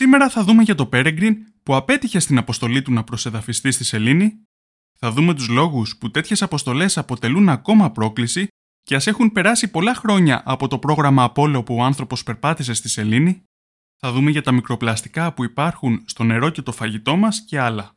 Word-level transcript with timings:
Σήμερα 0.00 0.28
θα 0.28 0.44
δούμε 0.44 0.62
για 0.62 0.74
το 0.74 0.88
Peregrine 0.92 1.34
που 1.62 1.74
απέτυχε 1.74 2.18
στην 2.18 2.38
αποστολή 2.38 2.82
του 2.82 2.92
να 2.92 3.04
προσεδαφιστεί 3.04 3.70
στη 3.70 3.84
Σελήνη, 3.84 4.42
θα 4.98 5.10
δούμε 5.12 5.34
τους 5.34 5.48
λόγους 5.48 5.96
που 5.98 6.10
τέτοιες 6.10 6.42
αποστολές 6.42 6.98
αποτελούν 6.98 7.48
ακόμα 7.48 7.90
πρόκληση 7.90 8.48
και 8.82 8.94
ας 8.94 9.06
έχουν 9.06 9.32
περάσει 9.32 9.70
πολλά 9.70 9.94
χρόνια 9.94 10.42
από 10.44 10.68
το 10.68 10.78
πρόγραμμα 10.78 11.22
Απόλλω 11.22 11.62
που 11.62 11.74
ο 11.76 11.82
άνθρωπος 11.82 12.22
περπάτησε 12.22 12.72
στη 12.74 12.88
Σελήνη, 12.88 13.42
θα 13.96 14.12
δούμε 14.12 14.30
για 14.30 14.42
τα 14.42 14.52
μικροπλαστικά 14.52 15.32
που 15.32 15.44
υπάρχουν 15.44 16.02
στο 16.06 16.24
νερό 16.24 16.50
και 16.50 16.62
το 16.62 16.72
φαγητό 16.72 17.16
μας 17.16 17.44
και 17.44 17.58
άλλα. 17.60 17.96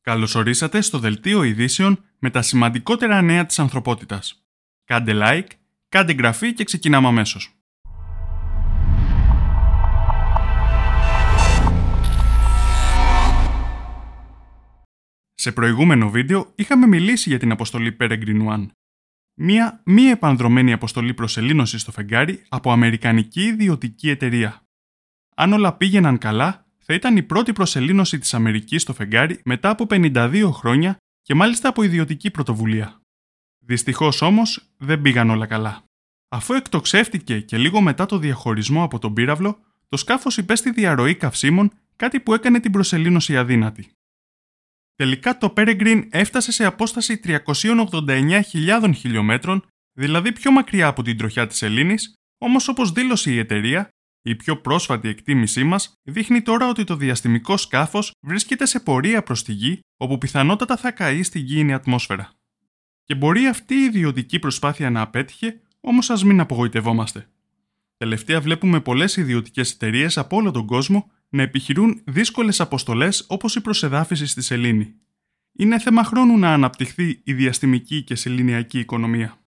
Καλώς 0.00 0.34
ορίσατε 0.34 0.80
στο 0.80 0.98
Δελτίο 0.98 1.42
Ειδήσεων 1.42 2.04
με 2.18 2.30
τα 2.30 2.42
σημαντικότερα 2.42 3.22
νέα 3.22 3.46
της 3.46 3.58
ανθρωπότητας. 3.58 4.44
Κάντε 4.84 5.12
like, 5.14 5.50
κάντε 5.88 6.12
εγγραφή 6.12 6.52
και 6.52 6.64
ξεκινάμε 6.64 7.08
αμέσως. 7.08 7.59
Σε 15.40 15.52
προηγούμενο 15.52 16.10
βίντεο 16.10 16.52
είχαμε 16.54 16.86
μιλήσει 16.86 17.28
για 17.28 17.38
την 17.38 17.52
αποστολή 17.52 17.96
Peregrine 18.00 18.46
One. 18.46 18.66
Μία 19.34 19.82
μη 19.84 20.02
επανδρομένη 20.02 20.72
αποστολή 20.72 21.14
προσελήνωσης 21.14 21.80
στο 21.80 21.92
φεγγάρι 21.92 22.42
από 22.48 22.72
αμερικανική 22.72 23.42
ιδιωτική 23.42 24.10
εταιρεία. 24.10 24.62
Αν 25.36 25.52
όλα 25.52 25.76
πήγαιναν 25.76 26.18
καλά, 26.18 26.66
θα 26.78 26.94
ήταν 26.94 27.16
η 27.16 27.22
πρώτη 27.22 27.52
προσελήνωση 27.52 28.18
της 28.18 28.34
Αμερικής 28.34 28.82
στο 28.82 28.92
φεγγάρι 28.92 29.40
μετά 29.44 29.70
από 29.70 29.86
52 29.90 30.50
χρόνια 30.52 30.96
και 31.22 31.34
μάλιστα 31.34 31.68
από 31.68 31.82
ιδιωτική 31.82 32.30
πρωτοβουλία. 32.30 33.00
Δυστυχώς 33.58 34.22
όμως 34.22 34.70
δεν 34.76 35.00
πήγαν 35.00 35.30
όλα 35.30 35.46
καλά. 35.46 35.84
Αφού 36.28 36.54
εκτοξεύτηκε 36.54 37.40
και 37.40 37.58
λίγο 37.58 37.80
μετά 37.80 38.06
το 38.06 38.18
διαχωρισμό 38.18 38.82
από 38.82 38.98
τον 38.98 39.14
πύραυλο, 39.14 39.58
το 39.88 39.96
σκάφος 39.96 40.36
υπέστη 40.36 40.70
διαρροή 40.70 41.14
καυσίμων, 41.14 41.72
κάτι 41.96 42.20
που 42.20 42.34
έκανε 42.34 42.60
την 42.60 42.72
προσελήνωση 42.72 43.36
αδύνατη. 43.36 43.90
Τελικά 45.00 45.38
το 45.38 45.52
Peregrine 45.56 46.06
έφτασε 46.10 46.52
σε 46.52 46.64
απόσταση 46.64 47.20
389.000 47.24 48.90
χιλιόμετρων, 48.94 49.64
δηλαδή 49.98 50.32
πιο 50.32 50.50
μακριά 50.50 50.86
από 50.86 51.02
την 51.02 51.16
τροχιά 51.16 51.46
της 51.46 51.62
Ελλήνης, 51.62 52.14
όμως 52.38 52.68
όπως 52.68 52.92
δήλωσε 52.92 53.32
η 53.32 53.38
εταιρεία, 53.38 53.88
η 54.22 54.34
πιο 54.34 54.60
πρόσφατη 54.60 55.08
εκτίμησή 55.08 55.64
μας 55.64 55.92
δείχνει 56.02 56.42
τώρα 56.42 56.68
ότι 56.68 56.84
το 56.84 56.96
διαστημικό 56.96 57.56
σκάφος 57.56 58.12
βρίσκεται 58.26 58.66
σε 58.66 58.80
πορεία 58.80 59.22
προς 59.22 59.42
τη 59.44 59.52
Γη, 59.52 59.80
όπου 59.96 60.18
πιθανότατα 60.18 60.76
θα 60.76 60.90
καεί 60.90 61.22
στη 61.22 61.38
γήινη 61.38 61.72
ατμόσφαιρα. 61.72 62.32
Και 63.04 63.14
μπορεί 63.14 63.46
αυτή 63.46 63.74
η 63.74 63.84
ιδιωτική 63.84 64.38
προσπάθεια 64.38 64.90
να 64.90 65.00
απέτυχε, 65.00 65.60
όμως 65.80 66.10
ας 66.10 66.24
μην 66.24 66.40
απογοητευόμαστε. 66.40 67.28
Τελευταία 67.96 68.40
βλέπουμε 68.40 68.80
πολλές 68.80 69.16
ιδιωτικές 69.16 69.72
εταιρείες 69.72 70.18
από 70.18 70.36
όλο 70.36 70.50
τον 70.50 70.66
κόσμο 70.66 71.10
να 71.30 71.42
επιχειρούν 71.42 72.02
δύσκολες 72.04 72.60
αποστολές 72.60 73.24
όπως 73.28 73.56
η 73.56 73.60
προσεδάφιση 73.60 74.26
στη 74.26 74.42
σελήνη. 74.42 74.94
Είναι 75.52 75.78
θέμα 75.78 76.04
χρόνου 76.04 76.38
να 76.38 76.52
αναπτυχθεί 76.52 77.20
η 77.24 77.32
διαστημική 77.32 78.02
και 78.02 78.14
σεληνιακή 78.14 78.78
οικονομία. 78.78 79.38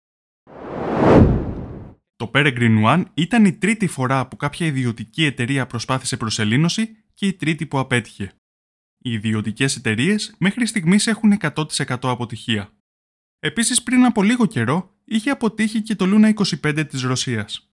Το 2.16 2.30
Peregrine 2.34 2.84
One 2.84 3.04
ήταν 3.14 3.44
η 3.44 3.52
τρίτη 3.52 3.86
φορά 3.86 4.28
που 4.28 4.36
κάποια 4.36 4.66
ιδιωτική 4.66 5.24
εταιρεία 5.24 5.66
προσπάθησε 5.66 6.16
προσελήνωση 6.16 6.96
και 7.14 7.26
η 7.26 7.32
τρίτη 7.32 7.66
που 7.66 7.78
απέτυχε. 7.78 8.32
Οι 8.98 9.12
ιδιωτικές 9.12 9.76
εταιρείες 9.76 10.34
μέχρι 10.38 10.66
στιγμής 10.66 11.06
έχουν 11.06 11.38
100% 11.40 11.64
αποτυχία. 12.02 12.72
Επίσης, 13.38 13.82
πριν 13.82 14.04
από 14.04 14.22
λίγο 14.22 14.46
καιρό, 14.46 14.94
είχε 15.04 15.30
αποτύχει 15.30 15.82
και 15.82 15.94
το 15.94 16.04
Luna 16.08 16.34
25 16.62 16.86
της 16.88 17.02
Ρωσίας. 17.02 17.70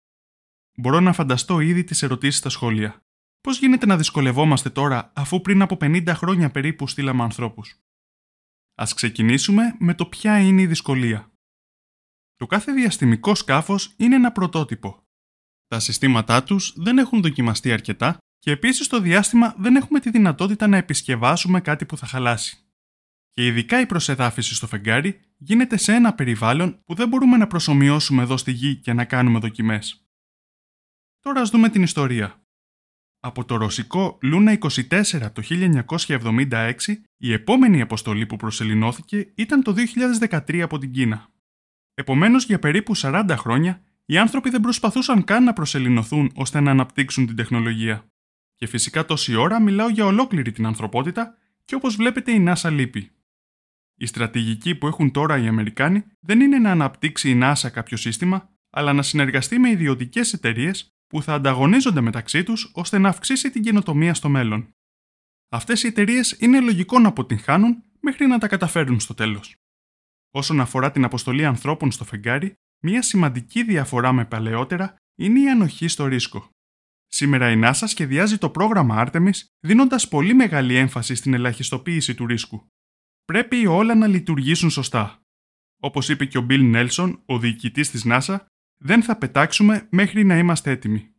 Μπορώ 0.76 1.00
να 1.00 1.12
φανταστώ 1.12 1.60
ήδη 1.60 1.84
τις 1.84 2.02
ερωτήσεις 2.02 2.38
στα 2.38 2.48
σχόλια. 2.48 3.03
Πώς 3.44 3.58
γίνεται 3.58 3.86
να 3.86 3.96
δυσκολευόμαστε 3.96 4.70
τώρα, 4.70 5.12
αφού 5.14 5.40
πριν 5.40 5.62
από 5.62 5.76
50 5.80 6.06
χρόνια 6.08 6.50
περίπου 6.50 6.88
στείλαμε 6.88 7.22
ανθρώπους; 7.22 7.80
Α 8.74 8.84
ξεκινήσουμε 8.94 9.76
με 9.78 9.94
το 9.94 10.06
ποια 10.06 10.40
είναι 10.40 10.62
η 10.62 10.66
δυσκολία. 10.66 11.32
Το 12.34 12.46
κάθε 12.46 12.72
διαστημικό 12.72 13.34
σκάφος 13.34 13.94
είναι 13.96 14.14
ένα 14.14 14.32
πρωτότυπο. 14.32 15.02
Τα 15.66 15.80
συστήματά 15.80 16.42
τους 16.42 16.72
δεν 16.76 16.98
έχουν 16.98 17.22
δοκιμαστεί 17.22 17.72
αρκετά 17.72 18.18
και 18.38 18.50
επίσης 18.50 18.86
στο 18.86 19.00
διάστημα 19.00 19.54
δεν 19.58 19.76
έχουμε 19.76 20.00
τη 20.00 20.10
δυνατότητα 20.10 20.66
να 20.66 20.76
επισκευάσουμε 20.76 21.60
κάτι 21.60 21.86
που 21.86 21.96
θα 21.96 22.06
χαλάσει. 22.06 22.58
Και 23.32 23.46
ειδικά 23.46 23.80
η 23.80 23.86
προσεδάφιση 23.86 24.54
στο 24.54 24.66
φεγγάρι 24.66 25.20
γίνεται 25.36 25.76
σε 25.76 25.92
ένα 25.92 26.14
περιβάλλον 26.14 26.82
που 26.84 26.94
δεν 26.94 27.08
μπορούμε 27.08 27.36
να 27.36 27.46
προσωμιώσουμε 27.46 28.22
εδώ 28.22 28.36
στη 28.36 28.52
γη 28.52 28.76
και 28.76 28.92
να 28.92 29.04
κάνουμε 29.04 29.38
δοκιμές. 29.38 30.08
Τώρα 31.20 31.40
ας 31.40 31.50
δούμε 31.50 31.68
την 31.68 31.82
ιστορία. 31.82 32.43
Από 33.26 33.44
το 33.44 33.56
ρωσικό 33.56 34.18
Λούνα 34.22 34.58
24 34.58 35.30
το 35.32 35.42
1976, 36.06 36.74
η 37.16 37.32
επόμενη 37.32 37.80
αποστολή 37.80 38.26
που 38.26 38.36
προσελεινώθηκε 38.36 39.32
ήταν 39.34 39.62
το 39.62 39.74
2013 40.28 40.58
από 40.60 40.78
την 40.78 40.92
Κίνα. 40.92 41.28
Επομένως, 41.94 42.44
για 42.44 42.58
περίπου 42.58 42.96
40 42.96 43.34
χρόνια, 43.38 43.82
οι 44.04 44.18
άνθρωποι 44.18 44.50
δεν 44.50 44.60
προσπαθούσαν 44.60 45.24
καν 45.24 45.44
να 45.44 45.52
προσελεινωθούν 45.52 46.30
ώστε 46.34 46.60
να 46.60 46.70
αναπτύξουν 46.70 47.26
την 47.26 47.36
τεχνολογία. 47.36 48.06
Και 48.54 48.66
φυσικά 48.66 49.04
τόση 49.04 49.34
ώρα 49.34 49.60
μιλάω 49.60 49.88
για 49.88 50.04
ολόκληρη 50.04 50.52
την 50.52 50.66
ανθρωπότητα 50.66 51.38
και 51.64 51.74
όπως 51.74 51.96
βλέπετε 51.96 52.32
η 52.32 52.44
NASA 52.48 52.70
λείπει. 52.72 53.10
Η 53.94 54.06
στρατηγική 54.06 54.74
που 54.74 54.86
έχουν 54.86 55.10
τώρα 55.10 55.38
οι 55.38 55.46
Αμερικάνοι 55.46 56.04
δεν 56.20 56.40
είναι 56.40 56.58
να 56.58 56.70
αναπτύξει 56.70 57.30
η 57.30 57.40
NASA 57.42 57.68
κάποιο 57.72 57.96
σύστημα, 57.96 58.48
αλλά 58.70 58.92
να 58.92 59.02
συνεργαστεί 59.02 59.58
με 59.58 59.70
ιδιωτικές 59.70 60.32
εταιρείες 60.32 60.93
που 61.06 61.22
θα 61.22 61.34
ανταγωνίζονται 61.34 62.00
μεταξύ 62.00 62.42
τους 62.42 62.70
ώστε 62.74 62.98
να 62.98 63.08
αυξήσει 63.08 63.50
την 63.50 63.62
καινοτομία 63.62 64.14
στο 64.14 64.28
μέλλον. 64.28 64.70
Αυτές 65.48 65.82
οι 65.82 65.86
εταιρείες 65.86 66.36
είναι 66.40 66.60
λογικό 66.60 66.98
να 66.98 67.08
αποτυγχάνουν 67.08 67.82
μέχρι 68.00 68.26
να 68.26 68.38
τα 68.38 68.48
καταφέρουν 68.48 69.00
στο 69.00 69.14
τέλος. 69.14 69.54
Όσον 70.30 70.60
αφορά 70.60 70.90
την 70.90 71.04
αποστολή 71.04 71.44
ανθρώπων 71.44 71.90
στο 71.90 72.04
φεγγάρι, 72.04 72.54
μια 72.82 73.02
σημαντική 73.02 73.62
διαφορά 73.62 74.12
με 74.12 74.24
παλαιότερα 74.24 74.96
είναι 75.18 75.40
η 75.40 75.50
ανοχή 75.50 75.88
στο 75.88 76.06
ρίσκο. 76.06 76.48
Σήμερα 77.06 77.50
η 77.50 77.60
NASA 77.64 77.84
σχεδιάζει 77.84 78.38
το 78.38 78.50
πρόγραμμα 78.50 79.04
Artemis 79.06 79.40
δίνοντας 79.60 80.08
πολύ 80.08 80.34
μεγάλη 80.34 80.76
έμφαση 80.76 81.14
στην 81.14 81.34
ελαχιστοποίηση 81.34 82.14
του 82.14 82.26
ρίσκου. 82.26 82.66
Πρέπει 83.24 83.66
όλα 83.66 83.94
να 83.94 84.06
λειτουργήσουν 84.06 84.70
σωστά. 84.70 85.20
Όπως 85.80 86.08
είπε 86.08 86.24
και 86.24 86.38
ο 86.38 86.46
Bill 86.50 86.74
Nelson, 86.74 87.18
ο 87.26 87.38
διοικητής 87.38 87.90
της 87.90 88.02
NASA, 88.06 88.38
δεν 88.86 89.02
θα 89.02 89.16
πετάξουμε 89.16 89.86
μέχρι 89.90 90.24
να 90.24 90.38
είμαστε 90.38 90.70
έτοιμοι. 90.70 91.14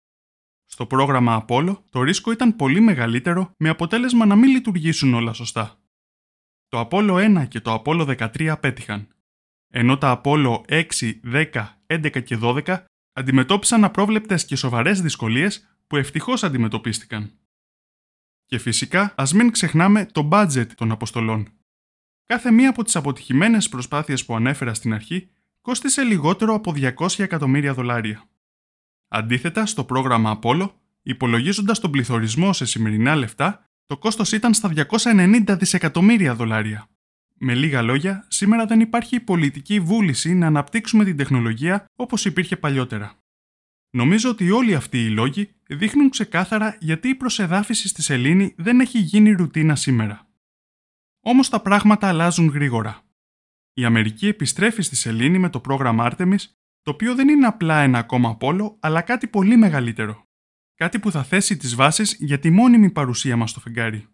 Στο 0.65 0.85
πρόγραμμα 0.85 1.45
Apollo 1.47 1.77
το 1.89 2.01
ρίσκο 2.01 2.31
ήταν 2.31 2.55
πολύ 2.55 2.79
μεγαλύτερο 2.79 3.51
με 3.57 3.69
αποτέλεσμα 3.69 4.25
να 4.25 4.35
μην 4.35 4.49
λειτουργήσουν 4.49 5.13
όλα 5.13 5.33
σωστά. 5.33 5.79
Το 6.67 6.87
Apollo 6.89 7.41
1 7.41 7.47
και 7.47 7.59
το 7.59 7.81
Apollo 7.85 8.17
13 8.17 8.47
απέτυχαν, 8.47 9.07
ενώ 9.73 9.97
τα 9.97 10.21
Apollo 10.23 10.61
6, 10.67 11.19
10, 11.23 11.51
11 11.85 12.23
και 12.23 12.37
12 12.41 12.83
αντιμετώπισαν 13.13 13.83
απρόβλεπτες 13.83 14.45
και 14.45 14.55
σοβαρές 14.55 15.01
δυσκολίες 15.01 15.77
που 15.87 15.95
ευτυχώς 15.95 16.43
αντιμετωπίστηκαν. 16.43 17.31
Και 18.45 18.57
φυσικά 18.57 19.13
ας 19.17 19.33
μην 19.33 19.51
ξεχνάμε 19.51 20.05
το 20.05 20.29
budget 20.31 20.67
των 20.75 20.91
αποστολών. 20.91 21.49
Κάθε 22.25 22.51
μία 22.51 22.69
από 22.69 22.83
τις 22.83 22.95
αποτυχημένες 22.95 23.69
προσπάθειες 23.69 24.25
που 24.25 24.35
ανέφερα 24.35 24.73
στην 24.73 24.93
αρχή 24.93 25.29
κόστισε 25.65 26.03
λιγότερο 26.03 26.53
από 26.53 26.73
200 26.75 27.19
εκατομμύρια 27.19 27.73
δολάρια. 27.73 28.23
Αντίθετα, 29.07 29.65
στο 29.65 29.83
πρόγραμμα 29.83 30.39
Apollo, 30.39 30.71
υπολογίζοντας 31.01 31.79
τον 31.79 31.91
πληθωρισμό 31.91 32.53
σε 32.53 32.65
σημερινά 32.65 33.15
λεφτά, 33.15 33.69
το 33.85 33.97
κόστος 33.97 34.31
ήταν 34.31 34.53
στα 34.53 34.69
290 34.69 35.55
δισεκατομμύρια 35.57 36.35
δολάρια. 36.35 36.87
Με 37.33 37.53
λίγα 37.53 37.81
λόγια, 37.81 38.25
σήμερα 38.27 38.65
δεν 38.65 38.79
υπάρχει 38.79 39.19
πολιτική 39.19 39.79
βούληση 39.79 40.33
να 40.33 40.47
αναπτύξουμε 40.47 41.03
την 41.03 41.17
τεχνολογία 41.17 41.85
όπως 41.95 42.25
υπήρχε 42.25 42.57
παλιότερα. 42.57 43.13
Νομίζω 43.89 44.29
ότι 44.29 44.51
όλοι 44.51 44.75
αυτοί 44.75 45.03
οι 45.03 45.09
λόγοι 45.09 45.49
δείχνουν 45.67 46.09
ξεκάθαρα 46.09 46.77
γιατί 46.79 47.07
η 47.07 47.15
προσεδάφιση 47.15 47.87
στη 47.87 48.01
σελήνη 48.01 48.53
δεν 48.57 48.79
έχει 48.79 48.99
γίνει 48.99 49.31
ρουτίνα 49.31 49.75
σήμερα. 49.75 50.27
Όμως 51.21 51.49
τα 51.49 51.59
πράγματα 51.61 52.07
αλλάζουν 52.07 52.47
γρήγορα 52.47 53.04
η 53.77 53.85
Αμερική 53.85 54.27
επιστρέφει 54.27 54.81
στη 54.81 54.95
Σελήνη 54.95 55.39
με 55.39 55.49
το 55.49 55.59
πρόγραμμα 55.59 56.11
Artemis, 56.11 56.39
το 56.81 56.91
οποίο 56.91 57.15
δεν 57.15 57.29
είναι 57.29 57.47
απλά 57.47 57.81
ένα 57.81 57.97
ακόμα 57.97 58.37
πόλο, 58.37 58.77
αλλά 58.79 59.01
κάτι 59.01 59.27
πολύ 59.27 59.57
μεγαλύτερο. 59.57 60.23
Κάτι 60.75 60.99
που 60.99 61.11
θα 61.11 61.23
θέσει 61.23 61.57
τις 61.57 61.75
βάσεις 61.75 62.15
για 62.19 62.39
τη 62.39 62.49
μόνιμη 62.49 62.91
παρουσία 62.91 63.37
μας 63.37 63.49
στο 63.49 63.59
φεγγάρι. 63.59 64.07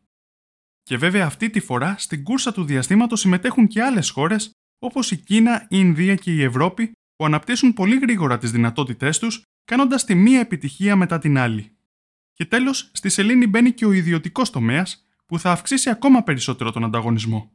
Και 0.84 0.98
βέβαια 0.98 1.26
αυτή 1.26 1.50
τη 1.50 1.60
φορά 1.60 1.96
στην 1.98 2.24
κούρσα 2.24 2.54
του 2.54 2.64
διαστήματος 2.64 3.20
συμμετέχουν 3.20 3.68
και 3.68 3.82
άλλες 3.82 4.10
χώρες 4.10 4.52
όπως 4.80 5.12
η 5.12 5.18
Κίνα, 5.18 5.62
η 5.62 5.66
Ινδία 5.70 6.16
και 6.16 6.34
η 6.34 6.44
Ευρώπη 6.44 6.92
που 7.16 7.26
αναπτύσσουν 7.26 7.74
πολύ 7.74 7.98
γρήγορα 8.00 8.38
τις 8.38 8.52
δυνατότητές 8.52 9.20
τους 9.20 9.44
κάνοντας 9.64 10.06
τη 10.06 10.16
μία 10.16 10.40
επιτυχία 10.40 10.96
μετά 10.96 11.20
την 11.20 11.38
άλλη. 11.38 11.78
Και 12.34 12.46
τέλος, 12.46 12.92
στη 12.94 13.10
σελήνη 13.10 13.48
μπαίνει 13.48 13.72
και 13.72 13.86
ο 13.86 13.92
ιδιωτικός 13.92 14.50
τομέας 14.50 15.06
που 15.26 15.40
θα 15.40 15.52
αυξήσει 15.52 15.90
ακόμα 15.90 16.24
περισσότερο 16.24 16.72
τον 16.72 16.84
ανταγωνισμό. 16.84 17.52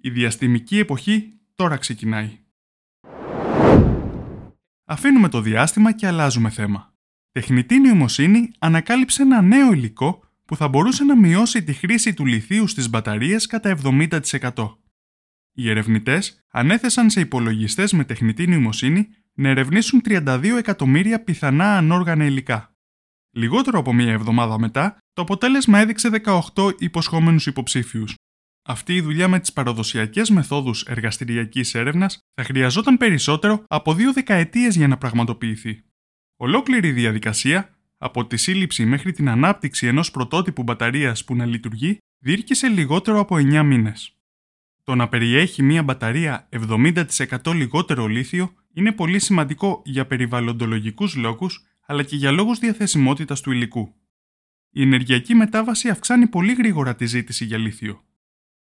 Η 0.00 0.10
διαστημική 0.10 0.78
εποχή 0.78 1.39
τώρα 1.60 1.76
ξεκινάει. 1.76 2.38
Αφήνουμε 4.84 5.28
το 5.28 5.40
διάστημα 5.40 5.92
και 5.92 6.06
αλλάζουμε 6.06 6.50
θέμα. 6.50 6.94
Τεχνητή 7.32 7.78
νοημοσύνη 7.78 8.50
ανακάλυψε 8.58 9.22
ένα 9.22 9.42
νέο 9.42 9.72
υλικό 9.72 10.24
που 10.44 10.56
θα 10.56 10.68
μπορούσε 10.68 11.04
να 11.04 11.16
μειώσει 11.16 11.64
τη 11.64 11.72
χρήση 11.72 12.14
του 12.14 12.26
λιθίου 12.26 12.66
στις 12.66 12.90
μπαταρίες 12.90 13.46
κατά 13.46 13.78
70%. 13.84 14.20
Οι 15.52 15.70
ερευνητές 15.70 16.44
ανέθεσαν 16.48 17.10
σε 17.10 17.20
υπολογιστές 17.20 17.92
με 17.92 18.04
τεχνητή 18.04 18.46
νοημοσύνη 18.46 19.08
να 19.32 19.48
ερευνήσουν 19.48 20.00
32 20.04 20.54
εκατομμύρια 20.58 21.24
πιθανά 21.24 21.76
ανόργανα 21.76 22.24
υλικά. 22.24 22.74
Λιγότερο 23.30 23.78
από 23.78 23.92
μία 23.92 24.12
εβδομάδα 24.12 24.58
μετά, 24.58 24.98
το 25.12 25.22
αποτέλεσμα 25.22 25.78
έδειξε 25.78 26.08
18 26.54 26.72
υποσχόμενους 26.78 27.46
υποψήφιους. 27.46 28.14
Αυτή 28.62 28.94
η 28.94 29.00
δουλειά 29.00 29.28
με 29.28 29.40
τις 29.40 29.52
παραδοσιακές 29.52 30.30
μεθόδους 30.30 30.82
εργαστηριακής 30.82 31.74
έρευνας 31.74 32.18
θα 32.34 32.44
χρειαζόταν 32.44 32.96
περισσότερο 32.96 33.64
από 33.68 33.94
δύο 33.94 34.12
δεκαετίες 34.12 34.76
για 34.76 34.88
να 34.88 34.98
πραγματοποιηθεί. 34.98 35.84
Ολόκληρη 36.36 36.88
η 36.88 36.92
διαδικασία, 36.92 37.78
από 37.98 38.26
τη 38.26 38.36
σύλληψη 38.36 38.84
μέχρι 38.84 39.12
την 39.12 39.28
ανάπτυξη 39.28 39.86
ενός 39.86 40.10
πρωτότυπου 40.10 40.62
μπαταρίας 40.62 41.24
που 41.24 41.34
να 41.36 41.46
λειτουργεί, 41.46 41.98
διήρκησε 42.18 42.68
λιγότερο 42.68 43.18
από 43.18 43.36
9 43.36 43.62
μήνες. 43.62 44.14
Το 44.84 44.94
να 44.94 45.08
περιέχει 45.08 45.62
μία 45.62 45.82
μπαταρία 45.82 46.48
70% 46.50 47.52
λιγότερο 47.54 48.06
λίθιο 48.06 48.54
είναι 48.72 48.92
πολύ 48.92 49.18
σημαντικό 49.18 49.82
για 49.84 50.06
περιβαλλοντολογικούς 50.06 51.16
λόγους 51.16 51.64
αλλά 51.86 52.02
και 52.02 52.16
για 52.16 52.30
λόγους 52.30 52.58
διαθεσιμότητας 52.58 53.40
του 53.40 53.52
υλικού. 53.52 53.94
Η 54.70 54.82
ενεργειακή 54.82 55.34
μετάβαση 55.34 55.88
αυξάνει 55.88 56.26
πολύ 56.26 56.52
γρήγορα 56.52 56.94
τη 56.94 57.06
ζήτηση 57.06 57.44
για 57.44 57.58
λίθιο. 57.58 58.04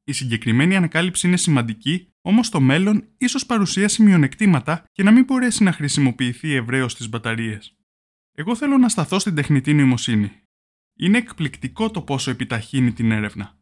Η 0.07 0.11
συγκεκριμένη 0.11 0.75
ανακάλυψη 0.75 1.27
είναι 1.27 1.37
σημαντική, 1.37 2.13
όμως 2.21 2.49
το 2.49 2.61
μέλλον 2.61 3.07
ίσως 3.17 3.45
παρουσιάσει 3.45 4.03
μειονεκτήματα 4.03 4.85
και 4.91 5.03
να 5.03 5.11
μην 5.11 5.23
μπορέσει 5.23 5.63
να 5.63 5.71
χρησιμοποιηθεί 5.71 6.53
ευρέως 6.53 6.91
στις 6.91 7.09
μπαταρίες. 7.09 7.75
Εγώ 8.31 8.55
θέλω 8.55 8.77
να 8.77 8.89
σταθώ 8.89 9.19
στην 9.19 9.35
τεχνητή 9.35 9.73
νοημοσύνη. 9.73 10.31
Είναι 10.97 11.17
εκπληκτικό 11.17 11.91
το 11.91 12.01
πόσο 12.01 12.31
επιταχύνει 12.31 12.91
την 12.93 13.11
έρευνα. 13.11 13.57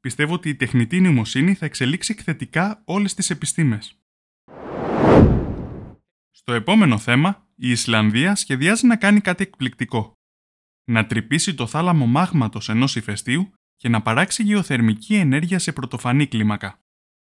Πιστεύω 0.00 0.34
ότι 0.34 0.48
η 0.48 0.54
τεχνητή 0.54 1.00
νοημοσύνη 1.00 1.54
θα 1.54 1.66
εξελίξει 1.66 2.12
εκθετικά 2.12 2.82
όλες 2.84 3.14
τις 3.14 3.30
επιστήμες. 3.30 3.98
Στο 6.30 6.52
επόμενο 6.52 6.98
θέμα, 6.98 7.48
η 7.54 7.70
Ισλανδία 7.70 8.34
σχεδιάζει 8.34 8.86
να 8.86 8.96
κάνει 8.96 9.20
κάτι 9.20 9.42
εκπληκτικό. 9.42 10.12
Να 10.84 11.06
τρυπήσει 11.06 11.54
το 11.54 11.66
θάλαμο 11.66 12.06
μάγματος 12.06 12.68
ενός 12.68 12.96
ηφαιστείου 12.96 13.52
και 13.76 13.88
να 13.88 14.02
παράξει 14.02 14.42
γεωθερμική 14.42 15.14
ενέργεια 15.14 15.58
σε 15.58 15.72
πρωτοφανή 15.72 16.26
κλίμακα. 16.26 16.78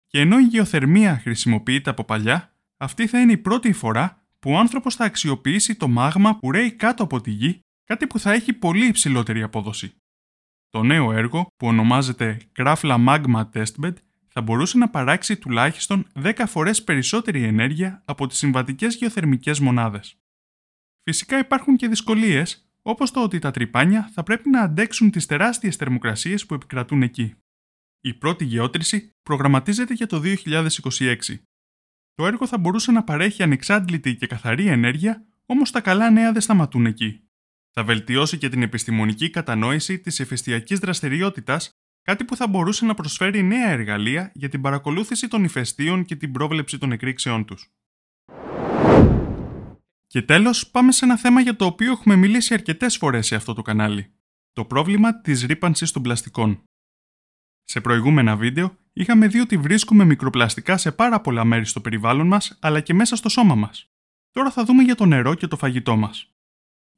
Και 0.07 0.21
ενώ 0.21 0.39
η 0.39 0.43
γεωθερμία 0.43 1.19
χρησιμοποιείται 1.19 1.91
από 1.91 2.05
παλιά, 2.05 2.55
αυτή 2.77 3.07
θα 3.07 3.21
είναι 3.21 3.33
η 3.33 3.39
πρώτη 3.39 3.73
φορά 3.73 4.27
που 4.39 4.51
ο 4.51 4.59
άνθρωπος 4.59 4.95
θα 4.95 5.05
αξιοποιήσει 5.05 5.75
το 5.75 5.89
μάγμα 5.89 6.39
που 6.39 6.51
ρέει 6.51 6.73
κάτω 6.73 7.03
από 7.03 7.21
τη 7.21 7.31
γη, 7.31 7.61
κάτι 7.85 8.07
που 8.07 8.19
θα 8.19 8.33
έχει 8.33 8.53
πολύ 8.53 8.87
υψηλότερη 8.87 9.43
απόδοση. 9.43 9.95
Το 10.69 10.83
νέο 10.83 11.13
έργο, 11.13 11.47
που 11.57 11.67
ονομάζεται 11.67 12.37
Krafla 12.57 13.07
Magma 13.07 13.45
Testbed, 13.53 13.95
θα 14.29 14.41
μπορούσε 14.41 14.79
να 14.79 14.89
παράξει 14.89 15.37
τουλάχιστον 15.37 16.07
10 16.23 16.45
φορές 16.47 16.85
περισσότερη 16.85 17.43
ενέργεια 17.43 18.03
από 18.05 18.27
τις 18.27 18.39
συμβατικές 18.39 18.95
γεωθερμικές 18.95 19.61
μονάδες. 19.61 20.17
Φυσικά 21.03 21.39
υπάρχουν 21.39 21.77
και 21.77 21.89
δυσκολίες, 21.89 22.72
όπως 22.83 23.11
το 23.11 23.23
ότι 23.23 23.39
τα 23.39 23.51
τρυπάνια 23.51 24.11
θα 24.13 24.23
πρέπει 24.23 24.49
να 24.49 24.61
αντέξουν 24.61 25.11
τις 25.11 25.27
τεράστιες 25.27 25.77
θερμοκρασίες 25.77 26.47
που 26.47 26.55
επικρατούν 26.55 27.03
εκεί. 27.03 27.35
Η 28.01 28.15
πρώτη 28.15 28.45
γεώτρηση 28.45 29.11
προγραμματίζεται 29.23 29.95
για 29.95 30.07
το 30.07 30.23
2026. 30.45 31.17
Το 32.15 32.27
έργο 32.27 32.47
θα 32.47 32.59
μπορούσε 32.59 32.93
να 32.93 33.05
παρέχει 33.05 33.43
ανεξάντλητη 33.43 34.17
και 34.17 34.27
καθαρή 34.27 34.67
ενέργεια, 34.67 35.27
όμως 35.47 35.71
τα 35.71 35.81
καλά 35.81 36.11
νέα 36.11 36.33
δεν 36.33 36.41
σταματούν 36.41 36.87
εκεί. 36.87 37.21
Θα 37.71 37.85
βελτιώσει 37.85 38.39
και 38.39 38.49
την 38.49 38.63
επιστημονική 38.63 39.31
κατανόηση 39.31 39.99
της 39.99 40.19
ηφαιστειακής 40.19 40.79
δραστηριότητας 40.79 41.71
κάτι 42.03 42.25
που 42.25 42.37
θα 42.37 42.49
μπορούσε 42.49 42.85
να 42.85 42.95
προσφέρει 42.95 43.43
νέα 43.43 43.71
εργαλεία 43.71 44.33
για 44.35 44.49
την 44.49 44.61
παρακολούθηση 44.61 45.29
των 45.29 45.45
ηφαιστείων 45.45 46.05
και 46.05 46.17
την 46.17 46.33
πρόβλεψη 46.33 46.79
των 46.79 46.93
εκρήξεών 46.93 47.45
τους. 47.45 47.71
Και 50.13 50.23
τέλος, 50.23 50.71
πάμε 50.71 50.93
σε 50.93 51.05
ένα 51.05 51.17
θέμα 51.17 51.41
για 51.41 51.57
το 51.57 51.65
οποίο 51.65 51.91
έχουμε 51.93 52.17
μιλήσει 52.17 52.55
αρκετές 52.55 52.97
φορές 52.97 53.27
σε 53.27 53.35
αυτό 53.35 53.55
το 53.55 53.63
κανάλι. 53.63 54.13
Το 54.53 54.65
πρόβλημα 54.65 55.21
της 55.21 55.43
ρήπανσης 55.43 55.91
των 55.91 56.03
πλαστικών. 56.03 56.63
Σε 57.63 57.81
προηγούμενα 57.81 58.37
βίντεο 58.37 58.77
είχαμε 58.93 59.27
δει 59.27 59.41
ότι 59.41 59.57
βρίσκουμε 59.57 60.05
μικροπλαστικά 60.05 60.77
σε 60.77 60.93
πάρα 60.93 61.21
πολλά 61.21 61.45
μέρη 61.45 61.65
στο 61.65 61.81
περιβάλλον 61.81 62.27
μας, 62.27 62.59
αλλά 62.61 62.81
και 62.81 62.95
μέσα 62.95 63.17
στο 63.17 63.29
σώμα 63.29 63.55
μας. 63.55 63.91
Τώρα 64.31 64.51
θα 64.51 64.65
δούμε 64.65 64.83
για 64.83 64.95
το 64.95 65.07
νερό 65.07 65.35
και 65.35 65.47
το 65.47 65.57
φαγητό 65.57 65.97
μας. 65.97 66.35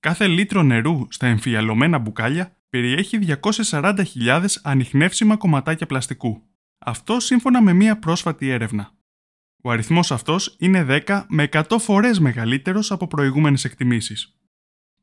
Κάθε 0.00 0.26
λίτρο 0.26 0.62
νερού 0.62 1.06
στα 1.10 1.26
εμφιαλωμένα 1.26 1.99
μπουκάλια 1.99 2.56
περιέχει 2.69 3.19
240.000 3.43 4.46
ανιχνεύσιμα 4.62 5.37
κομματάκια 5.37 5.87
πλαστικού. 5.87 6.43
Αυτό 6.78 7.20
σύμφωνα 7.20 7.62
με 7.62 7.72
μία 7.72 7.99
πρόσφατη 7.99 8.49
έρευνα. 8.49 8.94
Ο 9.66 9.70
αριθμός 9.70 10.12
αυτός 10.12 10.56
είναι 10.58 10.87
10 11.06 11.25
με 11.28 11.49
100 11.52 11.62
φορές 11.78 12.19
μεγαλύτερος 12.19 12.90
από 12.90 13.06
προηγούμενες 13.06 13.64
εκτιμήσεις. 13.64 14.37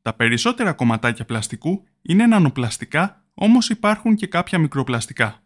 Τα 0.02 0.14
περισσότερα 0.14 0.72
κομματάκια 0.72 1.24
πλαστικού 1.24 1.84
είναι 2.02 2.26
νανοπλαστικά, 2.26 3.24
όμως 3.34 3.68
υπάρχουν 3.68 4.14
και 4.14 4.26
κάποια 4.26 4.58
μικροπλαστικά. 4.58 5.42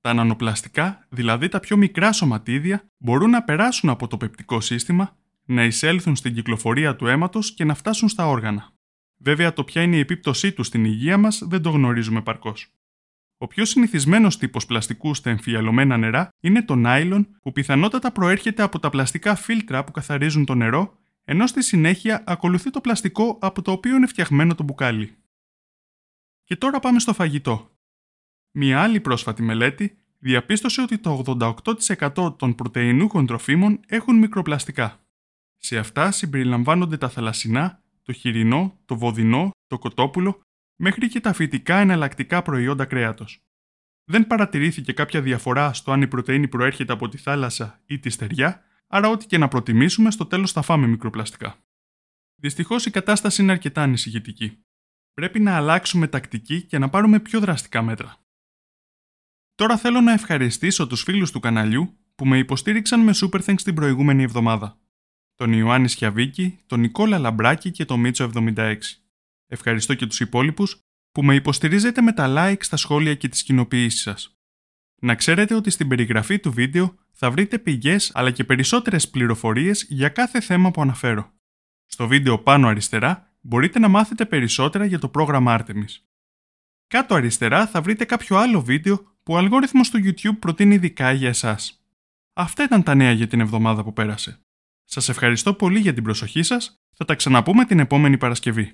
Τα 0.00 0.14
νανοπλαστικά, 0.14 1.06
δηλαδή 1.08 1.48
τα 1.48 1.60
πιο 1.60 1.76
μικρά 1.76 2.12
σωματίδια, 2.12 2.90
μπορούν 2.96 3.30
να 3.30 3.42
περάσουν 3.42 3.90
από 3.90 4.06
το 4.06 4.16
πεπτικό 4.16 4.60
σύστημα, 4.60 5.16
να 5.44 5.64
εισέλθουν 5.64 6.16
στην 6.16 6.34
κυκλοφορία 6.34 6.96
του 6.96 7.06
αίματος 7.06 7.54
και 7.54 7.64
να 7.64 7.74
φτάσουν 7.74 8.08
στα 8.08 8.26
όργανα. 8.26 8.70
Βέβαια, 9.16 9.52
το 9.52 9.64
ποια 9.64 9.82
είναι 9.82 9.96
η 9.96 10.00
επίπτωσή 10.00 10.52
τους 10.52 10.66
στην 10.66 10.84
υγεία 10.84 11.18
μας 11.18 11.42
δεν 11.46 11.62
το 11.62 11.70
γνωρίζουμε 11.70 12.22
παρκώς. 12.22 12.72
Ο 13.42 13.46
πιο 13.46 13.64
συνηθισμένος 13.64 14.38
τύπος 14.38 14.66
πλαστικού 14.66 15.14
στα 15.14 15.30
εμφιαλωμένα 15.30 15.96
νερά 15.96 16.28
είναι 16.40 16.62
το 16.62 16.74
νάιλον, 16.74 17.38
που 17.42 17.52
πιθανότατα 17.52 18.12
προέρχεται 18.12 18.62
από 18.62 18.78
τα 18.78 18.90
πλαστικά 18.90 19.34
φίλτρα 19.34 19.84
που 19.84 19.92
καθαρίζουν 19.92 20.44
το 20.44 20.54
νερό, 20.54 20.98
ενώ 21.24 21.46
στη 21.46 21.62
συνέχεια 21.62 22.22
ακολουθεί 22.26 22.70
το 22.70 22.80
πλαστικό 22.80 23.38
από 23.40 23.62
το 23.62 23.72
οποίο 23.72 23.96
είναι 23.96 24.06
φτιαγμένο 24.06 24.54
το 24.54 24.62
μπουκάλι. 24.62 25.16
Και 26.44 26.56
τώρα 26.56 26.80
πάμε 26.80 26.98
στο 26.98 27.12
φαγητό. 27.12 27.70
Μια 28.50 28.82
άλλη 28.82 29.00
πρόσφατη 29.00 29.42
μελέτη 29.42 29.98
διαπίστωσε 30.18 30.80
ότι 30.80 30.98
το 30.98 31.22
88% 31.76 32.38
των 32.38 32.54
πρωτεϊνούχων 32.54 33.26
τροφίμων 33.26 33.80
έχουν 33.86 34.18
μικροπλαστικά. 34.18 35.00
Σε 35.56 35.78
αυτά 35.78 36.10
συμπεριλαμβάνονται 36.10 36.96
τα 36.96 37.08
θαλασσινά, 37.08 37.82
το 38.02 38.12
χοιρινό, 38.12 38.78
το 38.84 38.96
βοδινό, 38.96 39.50
το 39.66 39.78
κοτόπουλο, 39.78 40.40
μέχρι 40.80 41.08
και 41.08 41.20
τα 41.20 41.32
φυτικά 41.32 41.76
εναλλακτικά 41.76 42.42
προϊόντα 42.42 42.84
κρέατος. 42.84 43.44
Δεν 44.04 44.26
παρατηρήθηκε 44.26 44.92
κάποια 44.92 45.22
διαφορά 45.22 45.72
στο 45.72 45.92
αν 45.92 46.02
η 46.02 46.06
πρωτενη 46.06 46.48
προέρχεται 46.48 46.92
από 46.92 47.08
τη 47.08 47.18
θάλασσα 47.18 47.80
ή 47.86 47.98
τη 47.98 48.10
στεριά, 48.10 48.62
άρα 48.86 49.08
ό,τι 49.08 49.26
και 49.26 49.38
να 49.38 49.48
προτιμήσουμε, 49.48 50.10
στο 50.10 50.26
τέλος 50.26 50.52
θα 50.52 50.62
φάμε 50.62 50.86
μικροπλαστικά. 50.86 51.56
Δυστυχώς 52.34 52.86
η 52.86 52.90
κατάσταση 52.90 53.42
είναι 53.42 53.52
αρκετά 53.52 53.82
ανησυχητική. 53.82 54.64
Πρέπει 55.14 55.40
να 55.40 55.56
αλλάξουμε 55.56 56.06
τακτική 56.06 56.62
και 56.62 56.78
να 56.78 56.88
πάρουμε 56.88 57.20
πιο 57.20 57.40
δραστικά 57.40 57.82
μέτρα. 57.82 58.16
Τώρα 59.54 59.76
θέλω 59.76 60.00
να 60.00 60.12
ευχαριστήσω 60.12 60.86
τους 60.86 61.02
φίλους 61.02 61.30
του 61.30 61.40
καναλιού 61.40 61.98
που 62.14 62.26
με 62.26 62.38
υποστήριξαν 62.38 63.00
με 63.00 63.12
Super 63.14 63.40
Thanks 63.44 63.62
την 63.62 63.74
προηγούμενη 63.74 64.22
εβδομάδα 64.22 64.80
τον 65.40 65.52
Ιωάννη 65.52 65.88
Σιαβίκη, 65.88 66.58
τον 66.66 66.80
Νικόλα 66.80 67.18
Λαμπράκη 67.18 67.70
και 67.70 67.84
τον 67.84 68.00
Μίτσο 68.00 68.30
76. 68.34 68.76
Ευχαριστώ 69.52 69.94
και 69.94 70.06
τους 70.06 70.20
υπόλοιπους 70.20 70.80
που 71.12 71.24
με 71.24 71.34
υποστηρίζετε 71.34 72.02
με 72.02 72.12
τα 72.12 72.34
like 72.36 72.62
στα 72.62 72.76
σχόλια 72.76 73.14
και 73.14 73.28
τις 73.28 73.42
κοινοποιήσεις 73.42 74.00
σας. 74.00 74.38
Να 75.00 75.14
ξέρετε 75.14 75.54
ότι 75.54 75.70
στην 75.70 75.88
περιγραφή 75.88 76.38
του 76.38 76.52
βίντεο 76.52 76.94
θα 77.10 77.30
βρείτε 77.30 77.58
πηγές 77.58 78.10
αλλά 78.14 78.30
και 78.30 78.44
περισσότερες 78.44 79.10
πληροφορίες 79.10 79.86
για 79.88 80.08
κάθε 80.08 80.40
θέμα 80.40 80.70
που 80.70 80.82
αναφέρω. 80.82 81.32
Στο 81.86 82.06
βίντεο 82.06 82.38
πάνω 82.38 82.68
αριστερά 82.68 83.32
μπορείτε 83.40 83.78
να 83.78 83.88
μάθετε 83.88 84.24
περισσότερα 84.24 84.84
για 84.84 84.98
το 84.98 85.08
πρόγραμμα 85.08 85.58
Artemis. 85.58 86.02
Κάτω 86.86 87.14
αριστερά 87.14 87.66
θα 87.66 87.82
βρείτε 87.82 88.04
κάποιο 88.04 88.36
άλλο 88.36 88.62
βίντεο 88.62 88.96
που 89.22 89.32
ο 89.32 89.36
αλγόριθμος 89.36 89.90
του 89.90 89.98
YouTube 90.04 90.38
προτείνει 90.38 90.74
ειδικά 90.74 91.12
για 91.12 91.28
εσάς. 91.28 91.84
Αυτά 92.32 92.64
ήταν 92.64 92.82
τα 92.82 92.94
νέα 92.94 93.12
για 93.12 93.26
την 93.26 93.40
εβδομάδα 93.40 93.84
που 93.84 93.92
πέρασε. 93.92 94.40
Σας 94.84 95.08
ευχαριστώ 95.08 95.54
πολύ 95.54 95.78
για 95.78 95.94
την 95.94 96.02
προσοχή 96.02 96.42
σας, 96.42 96.80
θα 96.92 97.04
τα 97.04 97.14
ξαναπούμε 97.14 97.64
την 97.64 97.78
επόμενη 97.78 98.18
Παρασκευή. 98.18 98.68